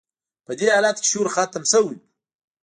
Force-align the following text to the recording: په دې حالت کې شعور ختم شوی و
په 0.45 0.51
دې 0.59 0.67
حالت 0.75 0.97
کې 1.01 1.07
شعور 1.11 1.27
ختم 1.35 1.63
شوی 1.71 1.95
و 1.97 2.01